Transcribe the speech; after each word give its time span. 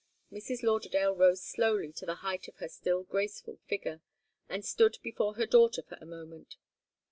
Mrs. 0.31 0.63
Lauderdale 0.63 1.15
rose 1.15 1.43
slowly 1.45 1.93
to 1.93 2.07
the 2.07 2.15
height 2.25 2.47
of 2.47 2.55
her 2.55 2.67
still 2.67 3.03
graceful 3.03 3.59
figure, 3.67 4.01
and 4.49 4.65
stood 4.65 4.97
before 5.03 5.35
her 5.35 5.45
daughter 5.45 5.83
for 5.83 5.99
a 6.01 6.07
moment. 6.07 6.55